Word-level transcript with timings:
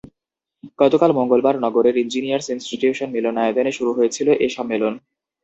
গতকাল 0.79 1.11
মঙ্গলবার 1.19 1.55
নগরের 1.65 1.95
ইঞ্জিনিয়ার্স 1.97 2.47
ইনস্টিটিউশন 2.49 3.07
মিলনায়তনে 3.11 3.71
শুরু 3.77 3.91
হয়েছিল 3.97 4.27
এ 4.39 4.57
সম্মেলন। 4.57 4.93